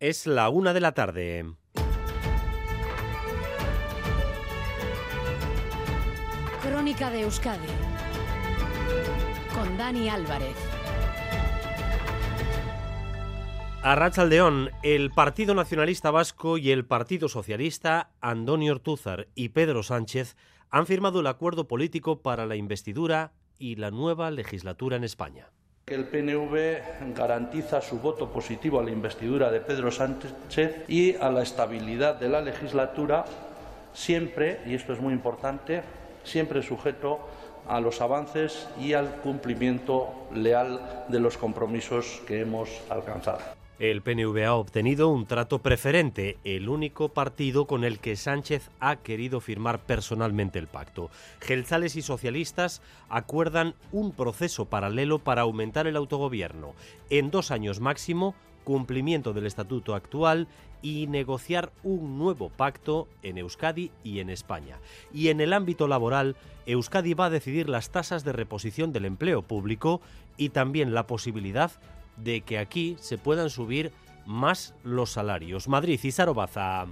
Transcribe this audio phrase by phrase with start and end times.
[0.00, 1.44] Es la una de la tarde.
[6.62, 7.66] Crónica de Euskadi
[9.52, 10.54] con Dani Álvarez.
[13.82, 20.36] A Aldeón, el Partido Nacionalista Vasco y el Partido Socialista, Andoni Ortúzar y Pedro Sánchez,
[20.70, 25.50] han firmado el acuerdo político para la investidura y la nueva legislatura en España.
[25.90, 31.42] El PNV garantiza su voto positivo a la investidura de Pedro Sánchez y a la
[31.42, 33.24] estabilidad de la legislatura,
[33.94, 35.82] siempre, y esto es muy importante,
[36.24, 37.20] siempre sujeto
[37.66, 43.57] a los avances y al cumplimiento leal de los compromisos que hemos alcanzado.
[43.78, 48.96] El PNV ha obtenido un trato preferente, el único partido con el que Sánchez ha
[48.96, 51.10] querido firmar personalmente el pacto.
[51.38, 56.74] Gelzales y socialistas acuerdan un proceso paralelo para aumentar el autogobierno.
[57.08, 60.48] En dos años máximo, cumplimiento del estatuto actual
[60.82, 64.78] y negociar un nuevo pacto en Euskadi y en España.
[65.14, 66.34] Y en el ámbito laboral,
[66.66, 70.00] Euskadi va a decidir las tasas de reposición del empleo público
[70.36, 71.70] y también la posibilidad
[72.22, 73.92] de que aquí se puedan subir
[74.26, 75.68] más los salarios.
[75.68, 76.86] Madrid y Sarobaza.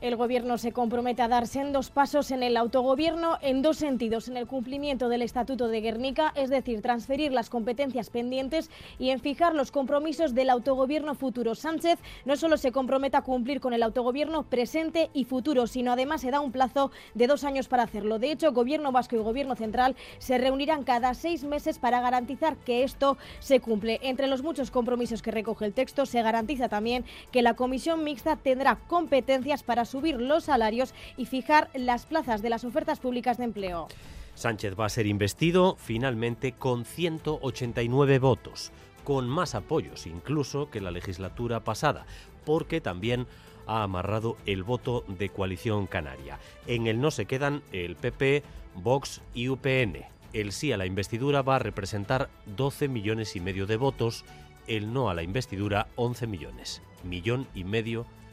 [0.00, 4.36] El Gobierno se compromete a dar sendos pasos en el autogobierno en dos sentidos, en
[4.36, 9.56] el cumplimiento del Estatuto de Guernica, es decir, transferir las competencias pendientes y en fijar
[9.56, 11.56] los compromisos del autogobierno futuro.
[11.56, 16.20] Sánchez no solo se compromete a cumplir con el autogobierno presente y futuro, sino además
[16.20, 18.20] se da un plazo de dos años para hacerlo.
[18.20, 22.84] De hecho, Gobierno vasco y Gobierno central se reunirán cada seis meses para garantizar que
[22.84, 23.98] esto se cumple.
[24.02, 28.36] Entre los muchos compromisos que recoge el texto, se garantiza también que la Comisión Mixta
[28.36, 33.44] tendrá competencias para subir los salarios y fijar las plazas de las ofertas públicas de
[33.44, 33.88] empleo.
[34.34, 38.70] Sánchez va a ser investido finalmente con 189 votos,
[39.02, 42.06] con más apoyos incluso que la legislatura pasada,
[42.44, 43.26] porque también
[43.66, 46.38] ha amarrado el voto de coalición canaria.
[46.66, 48.42] En el no se quedan el PP,
[48.76, 50.04] Vox y UPN.
[50.32, 54.24] El sí a la investidura va a representar 12 millones y medio de votos,
[54.66, 58.27] el no a la investidura 11 millones, millón y medio de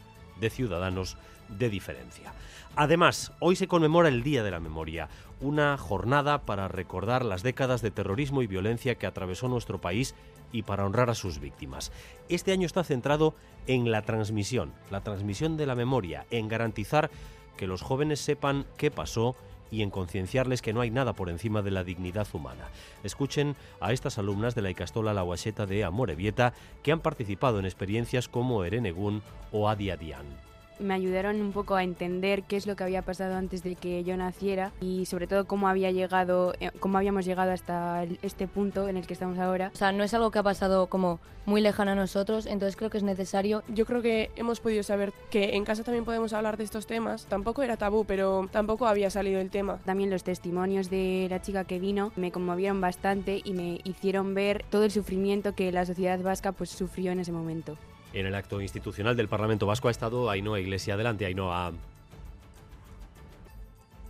[0.50, 1.16] ciudadanos
[1.48, 2.32] de diferencia.
[2.74, 5.08] Además, hoy se conmemora el Día de la Memoria,
[5.40, 10.14] una jornada para recordar las décadas de terrorismo y violencia que atravesó nuestro país
[10.52, 11.92] y para honrar a sus víctimas.
[12.28, 13.34] Este año está centrado
[13.66, 17.10] en la transmisión, la transmisión de la memoria, en garantizar
[17.56, 19.36] que los jóvenes sepan qué pasó
[19.70, 22.68] y en concienciarles que no hay nada por encima de la dignidad humana.
[23.02, 27.64] Escuchen a estas alumnas de la Icastola La Guacheta de Amorebieta que han participado en
[27.64, 29.22] experiencias como Erenegún
[29.52, 30.45] o Adiadian
[30.78, 34.04] me ayudaron un poco a entender qué es lo que había pasado antes de que
[34.04, 38.88] yo naciera y sobre todo cómo había llegado, eh, cómo habíamos llegado hasta este punto
[38.88, 39.70] en el que estamos ahora.
[39.74, 42.90] O sea, no es algo que ha pasado como muy lejano a nosotros, entonces creo
[42.90, 43.62] que es necesario.
[43.68, 47.26] Yo creo que hemos podido saber que en casa también podemos hablar de estos temas.
[47.26, 49.78] Tampoco era tabú, pero tampoco había salido el tema.
[49.84, 54.64] También los testimonios de la chica que vino me conmovieron bastante y me hicieron ver
[54.70, 57.78] todo el sufrimiento que la sociedad vasca pues sufrió en ese momento.
[58.16, 60.94] En el acto institucional del Parlamento Vasco ha estado Ainhoa Iglesia.
[60.94, 61.74] Adelante, Ainhoa.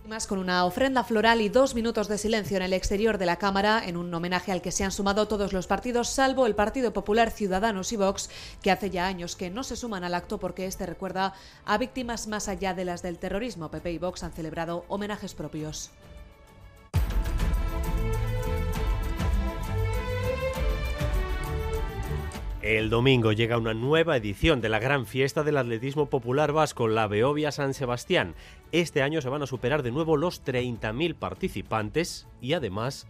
[0.07, 3.35] Más con una ofrenda floral y dos minutos de silencio en el exterior de la
[3.35, 6.93] Cámara, en un homenaje al que se han sumado todos los partidos, salvo el Partido
[6.93, 8.29] Popular Ciudadanos y Vox,
[8.61, 11.33] que hace ya años que no se suman al acto porque este recuerda
[11.65, 13.69] a víctimas más allá de las del terrorismo.
[13.69, 15.91] PP y Vox han celebrado homenajes propios.
[22.67, 27.07] El domingo llega una nueva edición de la gran fiesta del atletismo popular vasco, la
[27.07, 28.35] Beovia San Sebastián.
[28.73, 33.07] Este año se van a superar de nuevo los 30.000 participantes y además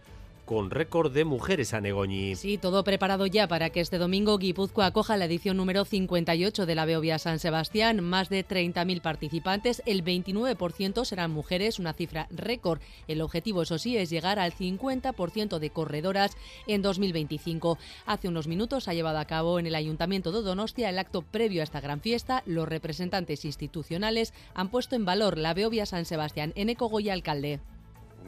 [0.48, 2.34] con récord de mujeres a Negoñi.
[2.34, 6.74] Sí, todo preparado ya para que este domingo Guipúzcoa acoja la edición número 58 de
[6.74, 8.02] la Beovia San Sebastián.
[8.02, 12.80] Más de 30.000 participantes, el 29% serán mujeres, una cifra récord.
[13.08, 16.34] El objetivo, eso sí, es llegar al 50% de corredoras
[16.66, 17.76] en 2025.
[18.06, 21.60] Hace unos minutos ha llevado a cabo en el Ayuntamiento de Donostia el acto previo
[21.60, 22.42] a esta gran fiesta.
[22.46, 26.54] Los representantes institucionales han puesto en valor la Beovia San Sebastián.
[26.56, 27.60] en Goya, alcalde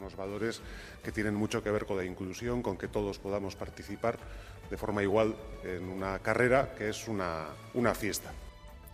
[0.01, 0.61] unos valores
[1.03, 4.17] que tienen mucho que ver con la inclusión, con que todos podamos participar
[4.69, 8.31] de forma igual en una carrera que es una, una fiesta.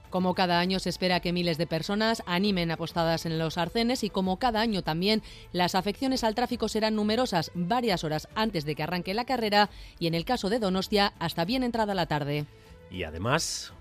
[0.10, 4.10] Como cada año se espera que miles de personas animen apostadas en los arcenes y
[4.10, 5.22] como cada año también
[5.52, 9.70] las afecciones al tráfico serán numerosas varias horas antes de que arranque la carrera
[10.00, 12.46] y en el caso de Donostia hasta bien entrada la tarde.
[12.90, 13.74] Y además,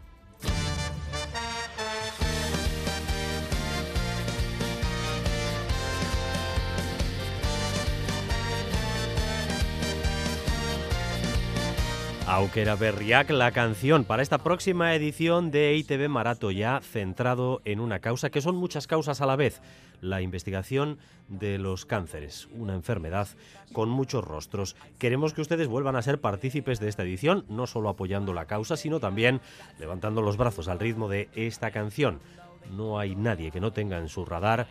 [12.28, 18.00] Auquera Berriac, la canción para esta próxima edición de ITV Marato, ya centrado en una
[18.00, 19.62] causa que son muchas causas a la vez,
[20.00, 23.28] la investigación de los cánceres, una enfermedad
[23.72, 24.74] con muchos rostros.
[24.98, 28.76] Queremos que ustedes vuelvan a ser partícipes de esta edición, no solo apoyando la causa,
[28.76, 29.40] sino también
[29.78, 32.18] levantando los brazos al ritmo de esta canción.
[32.76, 34.66] No hay nadie que no tenga en su radar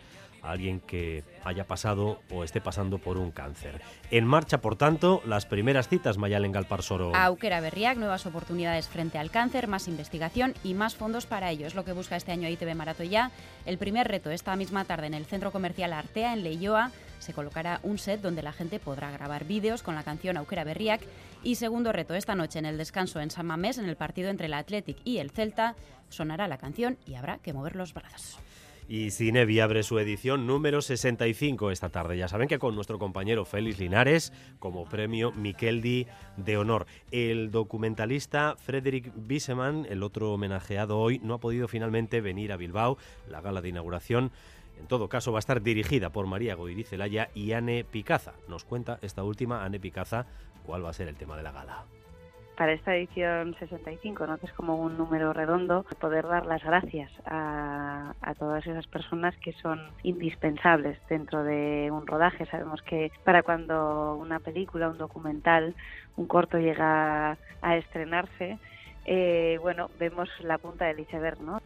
[0.50, 3.80] alguien que haya pasado o esté pasando por un cáncer.
[4.10, 7.14] En marcha, por tanto, las primeras citas Mayalen Galparsoro.
[7.14, 11.66] Auquera Berriac, nuevas oportunidades frente al cáncer, más investigación y más fondos para ello.
[11.66, 13.30] Es lo que busca este año ITV Maratoya.
[13.64, 17.80] El primer reto esta misma tarde en el centro comercial Artea, en Leioa, se colocará
[17.82, 21.00] un set donde la gente podrá grabar vídeos con la canción Auquera Berriac.
[21.42, 24.46] Y segundo reto esta noche en el descanso en San Mamés, en el partido entre
[24.46, 25.76] el Athletic y el Celta,
[26.08, 28.38] sonará la canción y habrá que mover los brazos.
[28.88, 32.16] Y Cinevi abre su edición número 65 esta tarde.
[32.16, 36.06] Ya saben que con nuestro compañero Félix Linares como premio Miqueldi
[36.36, 36.86] de honor.
[37.10, 42.96] El documentalista Frederick Bisseman, el otro homenajeado hoy, no ha podido finalmente venir a Bilbao.
[43.28, 44.30] La gala de inauguración
[44.78, 48.34] en todo caso, va a estar dirigida por María Goirizelaya y Anne Picaza.
[48.46, 50.26] Nos cuenta esta última, Anne Picaza,
[50.66, 51.86] cuál va a ser el tema de la gala
[52.56, 54.38] para esta edición 65, ¿no?
[54.38, 59.52] que es como un número redondo, poder dar las gracias a, todas esas personas que
[59.54, 62.46] son indispensables dentro de un rodaje.
[62.46, 65.74] Sabemos que para cuando una película, un documental,
[66.16, 68.58] un corto llega a estrenarse,
[69.04, 71.60] eh, bueno, vemos la punta del iceberg, ¿no?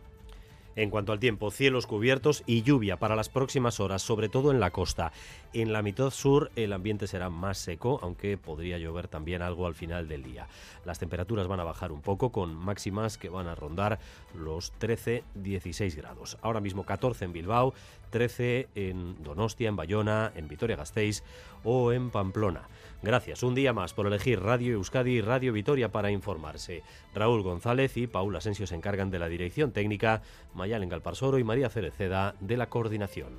[0.77, 4.61] En cuanto al tiempo, cielos cubiertos y lluvia para las próximas horas, sobre todo en
[4.61, 5.13] la costa.
[5.53, 9.75] En la mitad sur el ambiente será más seco, aunque podría llover también algo al
[9.75, 10.47] final del día.
[10.85, 13.99] Las temperaturas van a bajar un poco, con máximas que van a rondar
[14.35, 16.39] los 13-16 grados.
[16.41, 17.75] Ahora mismo 14 en Bilbao,
[18.11, 21.23] 13 en Donostia, en Bayona, en Vitoria-Gasteiz
[21.65, 22.69] o en Pamplona.
[23.03, 26.83] Gracias un día más por elegir Radio Euskadi y Radio Vitoria para informarse.
[27.15, 30.21] Raúl González y Paula Asensio se encargan de la dirección técnica,
[30.61, 33.33] Mayalen Galparsoro y María Cereceda de la coordinación.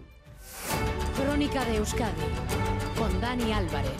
[1.15, 2.11] Crónica de Euskadi
[2.97, 3.91] con Dani Álvarez.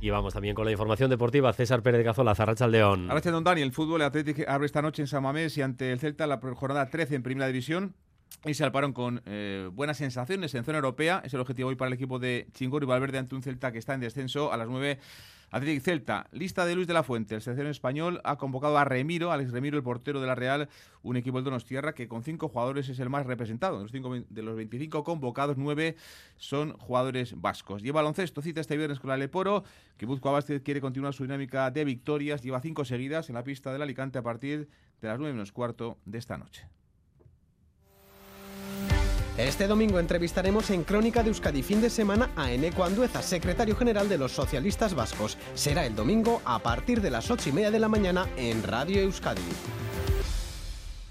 [0.00, 1.52] Y vamos también con la información deportiva.
[1.52, 3.06] César Pérez de Cazola, Zarracha León.
[3.08, 3.62] Gracias, don Dani.
[3.62, 6.90] El fútbol Atlético abre esta noche en San Mamés y ante el Celta la jornada
[6.90, 7.94] 13 en Primera División
[8.44, 11.22] y se alparon con eh, buenas sensaciones en zona europea.
[11.24, 13.78] Es el objetivo hoy para el equipo de Chingor y Valverde ante un Celta que
[13.78, 14.98] está en descenso a las 9.
[15.50, 17.34] Atlético Celta, lista de Luis de la Fuente.
[17.34, 20.68] El selección español ha convocado a Remiro, Alex Remiro, el portero de la Real,
[21.02, 23.78] un equipo del Donostierra que con cinco jugadores es el más representado.
[23.78, 25.96] De los, cinco, de los 25 convocados, nueve
[26.36, 27.82] son jugadores vascos.
[27.82, 29.64] Lleva baloncesto, cita este viernes con la Leporo,
[29.96, 32.42] que Buzco Abastez quiere continuar su dinámica de victorias.
[32.42, 34.68] Lleva cinco seguidas en la pista del Alicante a partir
[35.00, 36.66] de las 9 menos cuarto de esta noche.
[39.36, 44.08] Este domingo entrevistaremos en Crónica de Euskadi fin de semana a Eneco Andueza, secretario general
[44.08, 45.36] de los socialistas vascos.
[45.56, 49.00] Será el domingo a partir de las ocho y media de la mañana en Radio
[49.00, 49.42] Euskadi.